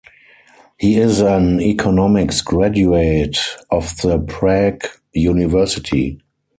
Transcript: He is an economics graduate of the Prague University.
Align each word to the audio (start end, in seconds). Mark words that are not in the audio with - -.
He 0.79 0.95
is 0.97 1.19
an 1.21 1.61
economics 1.61 2.41
graduate 2.41 3.37
of 3.69 3.95
the 4.01 4.17
Prague 4.17 4.81
University. 5.13 6.19